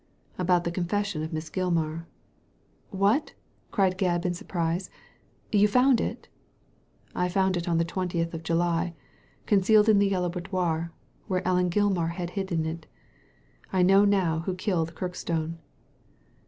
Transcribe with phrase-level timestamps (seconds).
[0.45, 2.07] "About the confession of Miss Gilmar.""
[2.89, 3.33] What I"
[3.71, 4.89] cried Gcbb, in surprise."
[5.51, 6.27] You found it?"
[6.83, 8.95] * I found it on the twentieth of July,
[9.45, 10.91] concealed in the Yellow Boudoir,
[11.27, 12.87] where Ellen Gilmar had hidden it
[13.71, 15.59] I know now who killed Kirkstone."